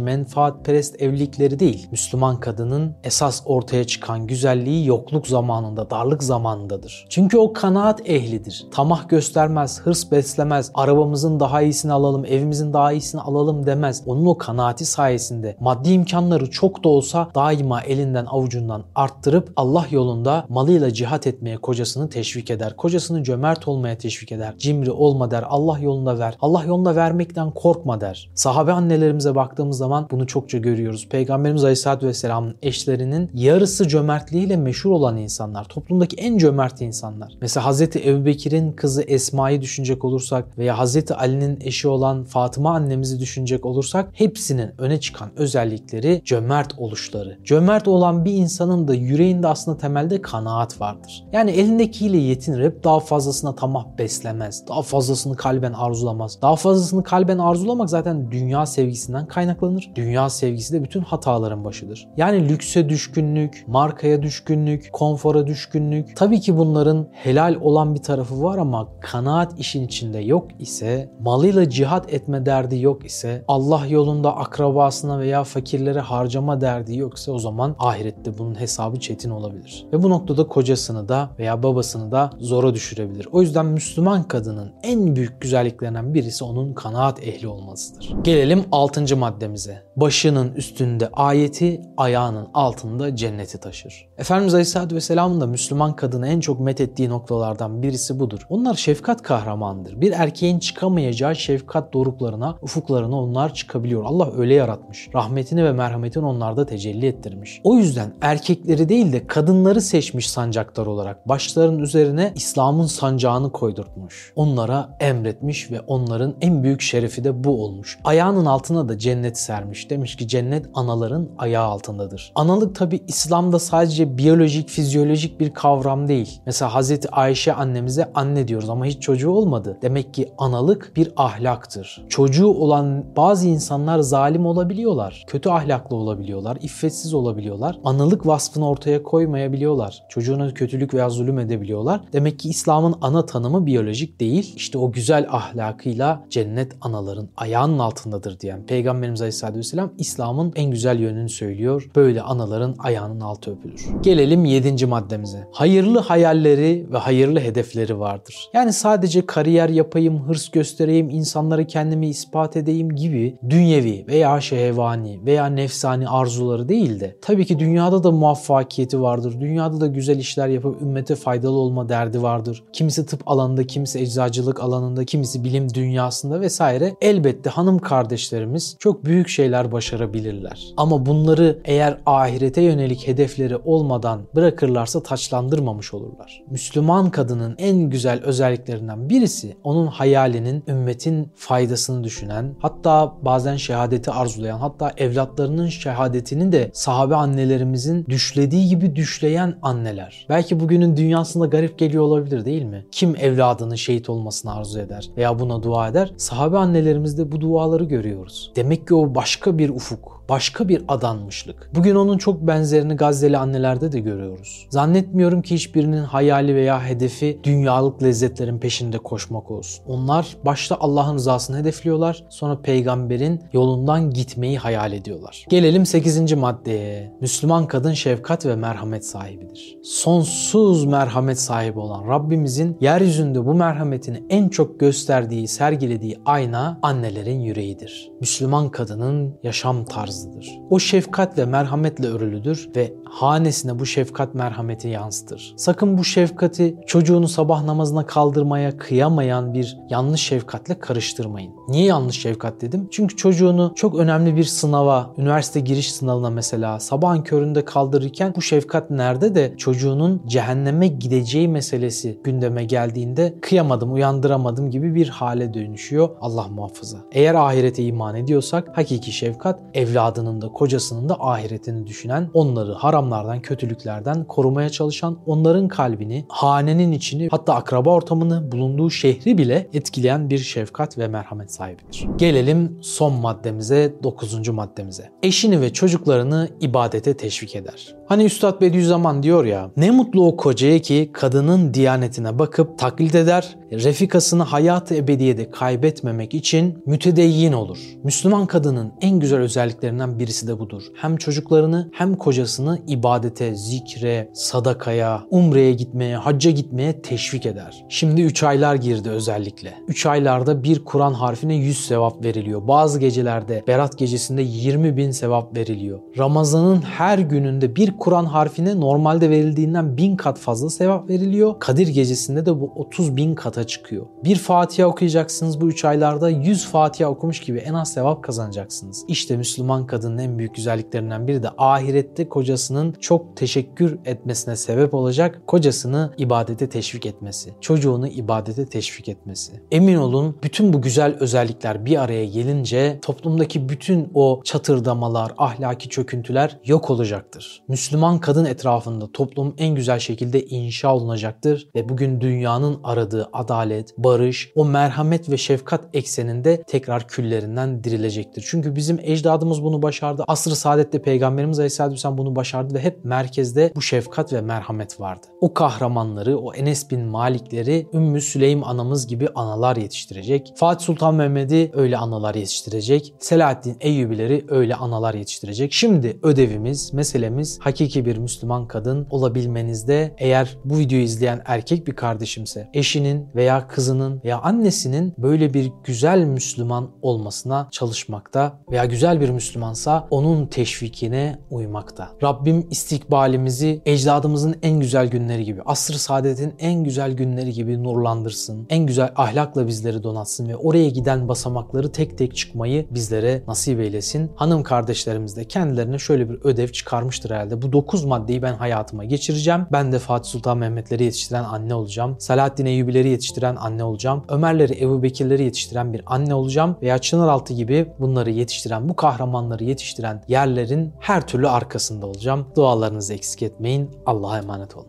menfaatperest 0.53 1.03
evlilikleri 1.03 1.59
değil. 1.59 1.87
Müslüman 1.91 2.41
kadının 2.41 2.95
esas 3.05 3.43
ortaya 3.47 3.85
çıkan 3.85 4.27
güzelliği 4.27 4.87
yokluk 4.87 5.27
zamanında, 5.27 5.91
darlık 5.91 6.23
zamanındadır. 6.23 7.07
Çünkü 7.09 7.39
o 7.39 7.53
kanaat 7.53 8.09
ehlidir. 8.09 8.67
Tamah 8.73 9.09
göstermez, 9.09 9.81
hırs 9.81 10.11
beslemez, 10.11 10.71
arabamızın 10.75 11.41
daha 11.41 11.63
iyisini 11.63 11.93
alalım, 11.93 12.25
evimizin 12.25 12.73
daha 12.73 12.93
iyisini 12.93 13.21
alalım 13.21 13.67
demez. 13.67 14.03
Onun 14.07 14.27
o 14.27 14.39
kanaati 14.39 14.85
sayesinde 14.85 15.57
maddi 15.61 15.91
imkanları 15.91 16.51
çok 16.51 16.85
da 16.85 16.89
olsa 16.89 17.29
daima 17.35 17.81
elinden 17.81 18.27
avucundan 18.27 18.83
arttırıp 18.95 19.53
Allah 19.57 19.87
yolunda 19.91 20.45
malıyla 20.49 20.93
cihat 20.93 21.27
etmeye 21.27 21.57
kocasını 21.57 22.09
teşvik 22.09 22.51
eder. 22.51 22.77
Kocasını 22.77 23.23
cömert 23.23 23.69
olmaya 23.69 23.99
teşvik 23.99 24.33
eder. 24.33 24.55
Cimri 24.59 24.91
olma 24.91 25.31
der, 25.31 25.45
Allah 25.49 25.79
yolunda 25.79 26.19
ver. 26.19 26.35
Allah 26.41 26.65
yolunda 26.65 26.97
vermekten 26.97 27.51
korkma 27.51 28.01
der. 28.01 28.31
Sahabe 28.35 28.73
annelerimize 28.73 29.35
baktığımız 29.35 29.77
zaman 29.77 30.07
bunu 30.11 30.27
çok 30.27 30.42
çokça 30.43 30.59
görüyoruz. 30.59 31.09
Peygamberimiz 31.09 31.65
Aleyhisselatü 31.65 32.07
Vesselam'ın 32.07 32.55
eşlerinin 32.63 33.31
yarısı 33.35 33.89
cömertliğiyle 33.89 34.57
meşhur 34.57 34.91
olan 34.91 35.17
insanlar. 35.17 35.65
Toplumdaki 35.65 36.17
en 36.17 36.39
cömert 36.39 36.81
insanlar. 36.81 37.33
Mesela 37.41 37.67
Hazreti 37.67 38.09
Ebubekir'in 38.11 38.73
kızı 38.73 39.03
Esma'yı 39.03 39.61
düşünecek 39.61 40.05
olursak 40.05 40.59
veya 40.59 40.79
Hazreti 40.79 41.15
Ali'nin 41.15 41.59
eşi 41.61 41.89
olan 41.89 42.25
Fatıma 42.25 42.75
annemizi 42.75 43.21
düşünecek 43.21 43.67
olursak 43.67 44.09
hepsinin 44.13 44.71
öne 44.79 45.01
çıkan 45.01 45.31
özellikleri 45.37 46.23
cömert 46.25 46.79
oluşları. 46.79 47.39
Cömert 47.45 47.89
olan 47.89 48.25
bir 48.25 48.33
insanın 48.33 48.89
da 48.89 48.95
yüreğinde 48.95 49.49
aslında 49.49 49.79
temelde 49.79 50.23
kanaat 50.23 50.81
vardır. 50.81 51.25
Yani 51.33 51.51
elindekiyle 51.51 52.19
yetinir. 52.19 52.73
Daha 52.85 53.01
fazlasına 53.01 53.55
tamah 53.55 53.85
beslemez. 53.99 54.65
Daha 54.69 54.83
fazlasını 54.83 55.37
kalben 55.37 55.73
arzulamaz. 55.73 56.39
Daha 56.43 56.57
fazlasını 56.57 57.03
kalben 57.03 57.39
arzulamak 57.39 57.91
zaten 57.91 58.31
dünya 58.31 58.67
sevgisinden 58.67 59.27
kaynaklanır. 59.27 59.91
Dünya 59.95 60.32
sevgisi 60.33 60.75
de 60.75 60.85
bütün 60.85 61.01
hataların 61.01 61.65
başıdır. 61.65 62.09
Yani 62.17 62.49
lükse 62.49 62.89
düşkünlük, 62.89 63.65
markaya 63.67 64.23
düşkünlük, 64.23 64.89
konfora 64.93 65.47
düşkünlük. 65.47 66.17
Tabii 66.17 66.41
ki 66.41 66.57
bunların 66.57 67.09
helal 67.13 67.57
olan 67.61 67.95
bir 67.95 68.03
tarafı 68.03 68.43
var 68.43 68.59
ama 68.59 68.89
kanaat 69.01 69.59
işin 69.59 69.85
içinde 69.85 70.19
yok 70.19 70.49
ise, 70.59 71.11
malıyla 71.21 71.71
cihat 71.71 72.13
etme 72.13 72.47
derdi 72.47 72.79
yok 72.79 73.07
ise, 73.07 73.45
Allah 73.49 73.87
yolunda 73.87 74.37
akrabasına 74.37 75.19
veya 75.19 75.45
fakirlere 75.45 76.01
harcama 76.01 76.61
derdi 76.61 76.97
yoksa 76.97 77.33
o 77.33 77.39
zaman 77.39 77.77
ahirette 77.79 78.39
bunun 78.39 78.61
hesabı 78.61 79.01
çetin 79.01 79.31
olabilir. 79.31 79.87
Ve 79.93 80.03
bu 80.03 80.11
noktada 80.11 80.49
kocasını 80.49 81.09
da 81.09 81.31
veya 81.39 81.63
babasını 81.63 82.13
da 82.13 82.31
zora 82.39 82.75
düşürebilir. 82.75 83.29
O 83.33 83.43
yüzden 83.43 83.67
Müslüman 83.67 84.23
kadının 84.23 84.73
en 84.83 85.17
büyük 85.17 85.41
güzelliklerinden 85.41 86.15
birisi 86.15 86.45
onun 86.45 86.75
kanaat 86.75 87.23
ehli 87.23 87.49
olmasıdır. 87.49 88.15
Gelelim 88.23 88.65
6. 88.73 89.17
maddemize. 89.17 89.83
Başının 89.97 90.55
üstünde 90.55 91.09
ayeti, 91.13 91.83
ayağının 91.97 92.49
altında 92.55 93.17
cenneti 93.17 93.59
taşır. 93.59 94.09
Efendimiz 94.19 94.55
Aleyhisselatü 94.55 94.97
Vesselam'ın 94.97 95.41
da 95.41 95.47
Müslüman 95.47 95.97
kadını 95.97 96.29
en 96.29 96.41
çok 96.41 96.61
methettiği 96.61 97.09
noktalardan 97.09 97.83
birisi 97.83 98.21
budur. 98.21 98.47
Onlar 98.49 98.75
şefkat 98.75 99.23
kahramandır. 99.23 100.01
Bir 100.01 100.13
erkeğin 100.13 100.59
çıkamayacağı 100.59 101.37
şefkat 101.37 101.93
doruklarına, 101.93 102.59
ufuklarına 102.63 103.21
onlar 103.21 103.55
çıkabiliyor. 103.55 104.05
Allah 104.05 104.33
öyle 104.37 104.55
yaratmış. 104.55 105.09
Rahmetini 105.15 105.65
ve 105.65 105.73
merhametini 105.73 106.27
onlarda 106.27 106.67
tecelli 106.67 107.07
ettirmiş. 107.07 107.61
O 107.65 107.77
yüzden 107.77 108.15
erkekleri 108.21 108.89
değil 108.89 109.13
de 109.13 109.27
kadınları 109.27 109.81
seçmiş 109.81 110.31
sancaktar 110.31 110.87
olarak. 110.87 111.29
Başların 111.29 111.79
üzerine 111.79 112.33
İslam'ın 112.35 112.87
sancağını 112.87 113.53
koydurtmuş. 113.53 114.33
Onlara 114.37 114.97
emretmiş 115.01 115.71
ve 115.71 115.81
onların 115.81 116.35
en 116.41 116.63
büyük 116.63 116.81
şerefi 116.81 117.25
de 117.25 117.45
bu 117.45 117.65
olmuş. 117.65 117.99
Ayağının 118.05 118.47
altına 118.47 118.89
da 118.89 118.99
cennet 118.99 119.39
sermiş. 119.39 119.82
Demiş 119.91 120.17
ki 120.17 120.29
cennet 120.29 120.67
anaların 120.75 121.29
ayağı 121.39 121.65
altındadır. 121.65 122.33
Analık 122.35 122.75
tabi 122.75 123.01
İslam'da 123.09 123.59
sadece 123.59 124.19
biyolojik, 124.19 124.69
fizyolojik 124.69 125.41
bir 125.41 125.55
kavram 125.55 126.09
değil. 126.09 126.41
Mesela 126.47 126.75
Hazreti 126.75 127.11
Ayşe 127.11 127.53
annemize 127.53 128.13
anne 128.15 128.49
diyoruz 128.49 128.71
ama 128.71 128.87
hiç 128.87 129.03
çocuğu 129.03 129.31
olmadı. 129.31 129.79
Demek 129.83 130.15
ki 130.15 130.29
analık 130.39 130.93
bir 130.97 131.13
ahlaktır. 131.17 132.05
Çocuğu 132.09 132.47
olan 132.47 133.05
bazı 133.17 133.49
insanlar 133.49 133.99
zalim 133.99 134.47
olabiliyorlar. 134.47 135.25
Kötü 135.27 135.49
ahlaklı 135.49 135.97
olabiliyorlar. 135.97 136.59
iffetsiz 136.61 137.15
olabiliyorlar. 137.15 137.79
Analık 137.85 138.27
vasfını 138.27 138.69
ortaya 138.69 139.03
koymayabiliyorlar. 139.03 140.03
Çocuğuna 140.09 140.55
kötülük 140.55 140.95
veya 140.95 141.11
zulüm 141.11 141.39
edebiliyorlar. 141.39 142.01
Demek 142.13 142.39
ki 142.39 142.49
İslam'ın 142.49 142.95
ana 143.01 143.27
tanımı 143.27 143.67
biyolojik 143.67 144.21
değil. 144.21 144.55
İşte 144.57 144.79
o 144.79 144.93
güzel 144.93 145.27
ahlakıyla 145.31 146.25
cennet 146.31 146.73
anaların 146.81 147.29
ayağının 147.37 147.79
altındadır 147.79 148.41
diyen 148.41 148.67
Peygamberimiz 148.67 149.21
Aleyhisselatü 149.21 149.59
Vesselam 149.59 149.72
İslam'ın 149.99 150.53
en 150.57 150.71
güzel 150.71 150.99
yönünü 150.99 151.29
söylüyor. 151.29 151.91
Böyle 151.97 152.23
anaların 152.23 152.75
ayağının 152.79 153.21
altı 153.21 153.51
öpülür. 153.51 153.87
Gelelim 154.03 154.45
7. 154.45 154.87
maddemize. 154.87 155.49
Hayırlı 155.53 155.99
hayalleri 155.99 156.87
ve 156.93 156.99
hayırlı 156.99 157.41
hedefleri 157.41 157.99
vardır. 157.99 158.49
Yani 158.53 158.73
sadece 158.73 159.27
kariyer 159.27 159.69
yapayım, 159.69 160.29
hırs 160.29 160.49
göstereyim, 160.49 161.11
insanlara 161.11 161.67
kendimi 161.67 162.09
ispat 162.09 162.57
edeyim 162.57 162.95
gibi 162.95 163.39
dünyevi 163.51 164.05
veya 164.09 164.41
şehvani 164.41 165.21
veya 165.27 165.47
nefsani 165.47 166.09
arzuları 166.09 166.69
değil 166.69 167.01
de 167.01 167.17
tabii 167.23 167.47
ki 167.47 167.59
dünyada 167.59 168.05
da 168.05 168.11
muvaffakiyeti 168.11 169.01
vardır. 169.01 169.41
Dünyada 169.41 169.81
da 169.81 169.87
güzel 169.87 170.19
işler 170.19 170.49
yapıp 170.49 170.83
ümmete 170.83 171.15
faydalı 171.15 171.57
olma 171.57 171.89
derdi 171.89 172.23
vardır. 172.23 172.65
Kimisi 172.73 173.07
tıp 173.07 173.29
alanında, 173.29 173.67
kimisi 173.67 173.99
eczacılık 173.99 174.61
alanında, 174.61 175.05
kimisi 175.05 175.45
bilim 175.45 175.75
dünyasında 175.75 176.41
vesaire. 176.41 176.95
Elbette 177.01 177.51
hanım 177.51 177.79
kardeşlerimiz 177.79 178.77
çok 178.79 179.05
büyük 179.05 179.29
şeyler 179.29 179.62
başarabilirler. 179.73 180.73
Ama 180.77 181.07
bunları 181.07 181.59
eğer 181.65 181.99
ahirete 182.07 182.63
yönelik 182.63 183.09
hedefleri 183.09 183.57
olmadan 183.57 184.21
bırakırlarsa 184.35 185.03
taçlandırmamış 185.03 185.95
olurlar. 185.95 186.43
Müslüman 186.51 187.11
kadının 187.11 187.55
en 187.59 187.77
güzel 187.77 188.23
özelliklerinden 188.23 189.09
birisi 189.09 189.57
onun 189.65 189.87
hayalinin 189.87 190.65
ümmetin 190.69 191.33
faydasını 191.35 192.05
düşünen, 192.05 192.55
hatta 192.59 193.15
bazen 193.23 193.57
şehadeti 193.57 194.11
arzulayan, 194.11 194.59
hatta 194.59 194.93
evlatlarının 194.97 195.69
şehadetini 195.69 196.53
de 196.53 196.71
sahabe 196.73 197.15
annelerimizin 197.15 198.07
düşlediği 198.07 198.69
gibi 198.69 198.97
düşleyen 198.97 199.59
anneler. 199.63 200.27
Belki 200.29 200.61
bugünün 200.61 200.97
dünyasında 200.97 201.47
garip 201.47 201.79
geliyor 201.79 202.05
olabilir 202.05 202.45
değil 202.45 202.63
mi? 202.63 202.87
Kim 202.93 203.17
evladının 203.17 203.75
şehit 203.75 204.11
olmasını 204.11 204.55
arzu 204.55 204.81
eder 204.81 205.11
veya 205.17 205.39
buna 205.39 205.63
dua 205.63 205.89
eder? 205.89 206.13
Sahabe 206.17 206.59
annelerimizde 206.59 207.33
bu 207.33 207.41
duaları 207.41 207.85
görüyoruz. 207.85 208.53
Demek 208.57 208.89
ki 208.89 208.95
o 208.95 209.15
başka 209.15 209.52
bir 209.59 209.71
ufuk 209.71 210.22
başka 210.33 210.69
bir 210.69 210.83
adanmışlık. 210.89 211.71
Bugün 211.75 211.95
onun 211.95 212.19
çok 212.19 212.47
benzerini 212.47 212.95
Gazze'li 212.95 213.39
annelerde 213.39 213.93
de 213.93 214.01
görüyoruz. 214.01 214.67
Zannetmiyorum 214.71 215.43
ki 215.43 215.55
hiçbirinin 215.55 216.05
hayali 216.05 216.55
veya 216.55 216.85
hedefi 216.85 217.41
dünyalık 217.45 218.03
lezzetlerin 218.03 218.59
peşinde 218.59 218.99
koşmak 218.99 219.51
olsun. 219.51 219.85
Onlar 219.87 220.37
başta 220.45 220.77
Allah'ın 220.81 221.15
rızasını 221.15 221.59
hedefliyorlar, 221.59 222.25
sonra 222.29 222.61
peygamberin 222.61 223.41
yolundan 223.53 224.11
gitmeyi 224.11 224.59
hayal 224.59 224.93
ediyorlar. 224.93 225.47
Gelelim 225.49 225.87
8. 225.87 226.33
maddeye. 226.33 227.13
Müslüman 227.21 227.67
kadın 227.67 227.93
şefkat 227.93 228.47
ve 228.47 228.57
merhamet 228.57 229.07
sahibidir. 229.07 229.79
Sonsuz 229.85 230.85
merhamet 230.85 231.41
sahibi 231.41 231.79
olan 231.79 232.09
Rabbimizin 232.09 232.77
yeryüzünde 232.81 233.47
bu 233.47 233.55
merhametini 233.55 234.23
en 234.31 234.49
çok 234.49 234.81
gösterdiği, 234.81 235.49
sergilediği 235.49 236.19
ayna 236.25 236.79
annelerin 236.83 237.41
yüreğidir. 237.41 238.11
Müslüman 238.21 238.69
kadının 238.69 239.35
yaşam 239.43 239.85
tarzı 239.85 240.22
tarzıdır. 240.23 240.61
O 240.71 240.79
şefkat 240.79 241.39
ve 241.39 241.45
merhametle 241.45 242.07
örülüdür 242.07 242.69
ve 242.77 242.93
hanesine 243.13 243.79
bu 243.79 243.87
şefkat 243.87 244.35
merhameti 244.35 244.89
yansıtır. 244.89 245.55
Sakın 245.57 245.99
bu 245.99 246.05
şefkati 246.05 246.77
çocuğunu 246.87 247.29
sabah 247.29 247.65
namazına 247.65 248.07
kaldırmaya 248.07 248.77
kıyamayan 248.77 249.55
bir 249.55 249.79
yanlış 249.91 250.21
şefkatle 250.21 250.79
karıştırmayın. 250.79 251.53
Niye 251.69 251.85
yanlış 251.85 252.21
şefkat 252.21 252.61
dedim? 252.61 252.89
Çünkü 252.91 253.17
çocuğunu 253.17 253.73
çok 253.77 253.99
önemli 253.99 254.37
bir 254.37 254.45
sınava, 254.45 255.15
üniversite 255.19 255.61
giriş 255.61 255.93
sınavına 255.93 256.31
mesela 256.31 256.81
sabahın 256.81 257.23
köründe 257.23 257.65
kaldırırken 257.65 258.33
bu 258.37 258.43
şefkat 258.43 258.91
nerede 258.91 259.35
de 259.35 259.55
çocuğunun 259.57 260.23
cehenneme 260.27 260.89
gideceği 260.89 261.49
meselesi 261.49 262.21
gündeme 262.25 262.65
geldiğinde 262.65 263.35
kıyamadım, 263.41 263.93
uyandıramadım 263.93 264.71
gibi 264.71 264.95
bir 264.95 265.09
hale 265.09 265.55
dönüşüyor. 265.55 266.09
Allah 266.21 266.49
muhafaza. 266.49 266.99
Eğer 267.13 267.35
ahirete 267.35 267.85
iman 267.85 268.17
ediyorsak 268.17 268.79
hakiki 268.79 269.13
şefkat 269.13 269.61
evladının 269.75 270.43
da 270.43 270.49
kocasının 270.49 271.09
da 271.09 271.17
ahiretini 271.21 271.87
düşünen, 271.87 272.31
onları 272.35 272.73
haramlardan, 273.03 273.43
kötülüklerden 273.43 274.25
korumaya 274.25 274.71
çalışan, 274.71 275.19
onların 275.27 275.69
kalbini, 275.69 276.25
hanenin 276.29 276.93
içini 276.93 277.29
hatta 277.31 277.55
akraba 277.55 277.91
ortamını, 277.91 278.53
bulunduğu 278.53 278.91
şehri 278.91 279.39
bile 279.39 279.69
etkileyen 279.73 280.31
bir 280.31 280.39
şefkat 280.39 280.99
ve 280.99 281.09
merhamet 281.09 281.53
sahibidir. 281.53 282.07
Gelelim 282.17 282.79
son 282.83 283.13
maddemize, 283.13 283.95
dokuzuncu 284.03 284.53
maddemize. 284.53 285.11
Eşini 285.23 285.61
ve 285.61 285.73
çocuklarını 285.73 286.49
ibadete 286.61 287.17
teşvik 287.17 287.57
eder. 287.57 287.95
Hani 288.07 288.25
Üstad 288.25 288.61
Bediüzzaman 288.61 289.23
diyor 289.23 289.45
ya, 289.45 289.71
ne 289.77 289.91
mutlu 289.91 290.27
o 290.27 290.37
kocaya 290.37 290.79
ki 290.79 291.11
kadının 291.13 291.75
diyanetine 291.75 292.39
bakıp 292.39 292.79
taklit 292.79 293.15
eder, 293.15 293.57
refikasını 293.73 294.43
hayat-ı 294.43 294.95
ebediyede 294.95 295.51
kaybetmemek 295.51 296.35
için 296.35 296.83
mütedeyyin 296.87 297.53
olur. 297.53 297.79
Müslüman 298.05 298.47
kadının 298.47 298.93
en 299.01 299.21
güzel 299.21 299.41
özelliklerinden 299.41 300.19
birisi 300.19 300.49
de 300.49 300.59
budur. 300.59 300.83
Hem 300.95 301.17
çocuklarını 301.17 301.91
hem 301.93 302.15
kocasını 302.15 302.79
ibadete, 302.93 303.55
zikre, 303.55 304.31
sadakaya, 304.33 305.23
umreye 305.31 305.73
gitmeye, 305.73 306.17
hacca 306.17 306.51
gitmeye 306.51 307.03
teşvik 307.03 307.47
eder. 307.47 307.85
Şimdi 307.89 308.23
3 308.23 308.43
aylar 308.43 308.75
girdi 308.75 309.11
özellikle. 309.11 309.75
3 309.89 310.07
aylarda 310.07 310.63
bir 310.65 310.85
Kur'an 310.85 311.13
harfine 311.13 311.55
100 311.55 311.87
sevap 311.87 312.25
veriliyor. 312.25 312.69
Bazı 312.69 313.01
gecelerde 313.01 313.65
Berat 313.69 313.99
gecesinde 313.99 314.43
20 314.43 314.97
bin 314.97 315.11
sevap 315.11 315.57
veriliyor. 315.57 316.01
Ramazanın 316.19 316.83
her 316.83 317.19
gününde 317.19 317.77
bir 317.77 317.99
Kur'an 317.99 318.25
harfine 318.25 318.81
normalde 318.81 319.31
verildiğinden 319.31 319.97
bin 319.97 320.17
kat 320.17 320.39
fazla 320.39 320.71
sevap 320.71 321.09
veriliyor. 321.09 321.61
Kadir 321.61 321.89
gecesinde 321.89 322.47
de 322.47 322.61
bu 322.61 322.73
30 322.77 323.17
bin 323.17 323.35
kata 323.35 323.65
çıkıyor. 323.65 324.07
Bir 324.25 324.37
Fatiha 324.37 324.89
okuyacaksınız 324.89 325.61
bu 325.61 325.69
3 325.69 325.85
aylarda 325.85 326.31
100 326.31 326.67
Fatiha 326.67 327.11
okumuş 327.11 327.41
gibi 327.41 327.59
en 327.59 327.75
az 327.75 327.93
sevap 327.93 328.23
kazanacaksınız. 328.23 329.05
İşte 329.09 329.37
Müslüman 329.37 329.87
kadının 329.87 330.19
en 330.19 330.39
büyük 330.39 330.55
güzelliklerinden 330.55 331.29
biri 331.29 331.43
de 331.43 331.49
ahirette 331.59 332.29
kocasının 332.29 332.82
çok 332.91 333.37
teşekkür 333.37 333.99
etmesine 334.05 334.57
sebep 334.57 334.95
olacak 334.95 335.43
kocasını 335.47 336.13
ibadete 336.19 336.69
teşvik 336.69 337.07
etmesi. 337.07 337.55
Çocuğunu 337.61 338.09
ibadete 338.09 338.67
teşvik 338.67 339.09
etmesi. 339.09 339.53
Emin 339.71 339.97
olun 339.97 340.37
bütün 340.43 340.73
bu 340.73 340.83
güzel 340.83 341.17
özellikler 341.21 341.87
bir 341.87 342.03
araya 342.03 342.27
gelince 342.27 342.99
toplumdaki 343.03 343.69
bütün 343.69 344.11
o 344.15 344.41
çatırdamalar, 344.45 345.33
ahlaki 345.39 345.89
çöküntüler 345.89 346.59
yok 346.65 346.91
olacaktır. 346.91 347.63
Müslüman 347.69 348.19
kadın 348.19 348.45
etrafında 348.45 349.13
toplum 349.13 349.55
en 349.59 349.75
güzel 349.75 349.99
şekilde 349.99 350.45
inşa 350.45 350.95
olunacaktır 350.95 351.69
ve 351.75 351.89
bugün 351.89 352.21
dünyanın 352.21 352.81
aradığı 352.85 353.29
adalet, 353.33 353.99
barış, 353.99 354.53
o 354.57 354.65
merhamet 354.65 355.31
ve 355.31 355.37
şefkat 355.37 355.85
ekseninde 355.95 356.63
tekrar 356.63 357.09
küllerinden 357.09 357.85
dirilecektir. 357.85 358.45
Çünkü 358.47 358.77
bizim 358.77 358.99
ecdadımız 359.03 359.63
bunu 359.63 359.83
başardı. 359.83 360.25
Asr-ı 360.29 360.57
Saadet'te 360.57 361.03
Peygamberimiz 361.03 361.59
Aleyhisselatü 361.59 361.95
Vesselam 361.95 362.19
bunu 362.19 362.37
başardı 362.37 362.72
ve 362.75 362.81
hep 362.81 363.05
merkezde 363.05 363.73
bu 363.77 363.83
şefkat 363.83 364.33
ve 364.33 364.41
merhamet 364.41 365.01
vardı. 365.01 365.27
O 365.41 365.55
kahramanları, 365.55 366.39
o 366.39 366.55
Enes 366.55 366.91
bin 366.91 367.01
Malikleri 367.01 367.87
Ümmü 367.95 368.21
Süleym 368.21 368.65
anamız 368.65 369.07
gibi 369.07 369.29
analar 369.35 369.77
yetiştirecek. 369.77 370.53
Fatih 370.57 370.87
Sultan 370.87 371.15
Mehmet'i 371.15 371.71
öyle 371.75 371.97
analar 371.97 372.35
yetiştirecek. 372.35 373.15
Selahaddin 373.19 373.77
Eyyubileri 373.81 374.45
öyle 374.49 374.75
analar 374.75 375.15
yetiştirecek. 375.15 375.73
Şimdi 375.73 376.19
ödevimiz, 376.23 376.93
meselemiz 376.93 377.59
hakiki 377.61 378.07
bir 378.07 378.17
Müslüman 378.17 378.69
kadın 378.69 379.07
olabilmenizde 379.11 380.15
eğer 380.19 380.59
bu 380.65 380.79
videoyu 380.79 381.05
izleyen 381.05 381.43
erkek 381.45 381.87
bir 381.87 381.93
kardeşimse 381.93 382.71
eşinin 382.75 383.29
veya 383.35 383.69
kızının 383.69 384.21
veya 384.25 384.39
annesinin 384.41 385.15
böyle 385.19 385.55
bir 385.55 385.73
güzel 385.85 386.25
Müslüman 386.25 386.91
olmasına 387.03 387.69
çalışmakta 387.71 388.59
veya 388.71 388.85
güzel 388.85 389.21
bir 389.21 389.31
Müslümansa 389.31 390.07
onun 390.11 390.47
teşvikine 390.47 391.39
uymakta. 391.51 392.09
Rabbim 392.23 392.52
istikbalimizi 392.61 393.83
ecdadımızın 393.87 394.57
en 394.63 394.81
güzel 394.81 395.07
günleri 395.07 395.45
gibi, 395.45 395.63
asr-ı 395.63 395.99
saadetin 395.99 396.55
en 396.59 396.85
güzel 396.85 397.13
günleri 397.13 397.53
gibi 397.53 397.83
nurlandırsın. 397.83 398.67
En 398.71 398.87
güzel 398.87 399.13
ahlakla 399.17 399.67
bizleri 399.67 400.03
donatsın 400.03 400.49
ve 400.49 400.57
oraya 400.57 400.89
giden 400.89 401.29
basamakları 401.29 401.93
tek 401.93 402.19
tek 402.19 402.37
çıkmayı 402.37 402.87
bizlere 402.91 403.43
nasip 403.49 403.81
eylesin. 403.81 404.31
Hanım 404.37 404.63
kardeşlerimiz 404.63 405.37
de 405.37 405.45
kendilerine 405.45 405.99
şöyle 405.99 406.31
bir 406.31 406.39
ödev 406.45 406.69
çıkarmıştır 406.69 407.31
herhalde. 407.31 407.63
Bu 407.63 407.73
9 407.73 408.05
maddeyi 408.05 408.43
ben 408.43 408.55
hayatıma 408.55 409.05
geçireceğim. 409.05 409.67
Ben 409.73 409.93
de 409.93 409.99
Fatih 409.99 410.31
Sultan 410.31 410.59
Mehmetleri 410.59 411.05
yetiştiren 411.05 411.45
anne 411.45 411.75
olacağım. 411.75 412.17
Selahaddin 412.19 412.67
Eyyubileri 412.67 413.09
yetiştiren 413.09 413.57
anne 413.57 413.85
olacağım. 413.85 414.25
Ömerleri, 414.29 414.85
Ebu 414.85 415.03
Bekirleri 415.03 415.45
yetiştiren 415.45 415.93
bir 415.93 416.03
anne 416.07 416.35
olacağım. 416.35 416.77
Veya 416.83 416.99
Çınaraltı 416.99 417.55
gibi 417.55 417.87
bunları 417.99 418.31
yetiştiren, 418.31 418.89
bu 418.89 418.97
kahramanları 418.97 419.65
yetiştiren 419.65 420.23
yerlerin 420.29 420.93
her 421.01 421.27
türlü 421.27 421.49
arkasında 421.49 422.07
olacağım. 422.07 422.42
Dualarınızı 422.57 423.15
eksik 423.15 423.43
etmeyin. 423.43 423.91
Allah'a 424.07 424.39
emanet 424.39 424.77
olun. 424.77 424.87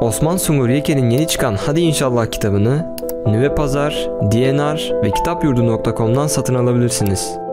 Osman 0.00 0.36
Sungur 0.36 0.68
Yeke'nin 0.68 1.10
yeni 1.10 1.26
çıkan 1.26 1.54
Hadi 1.66 1.80
İnşallah 1.80 2.26
kitabını 2.26 2.96
Nüve 3.26 3.54
Pazar, 3.54 4.10
DNR 4.22 5.02
ve 5.02 5.10
kitapyurdu.com'dan 5.10 6.26
satın 6.26 6.54
alabilirsiniz. 6.54 7.47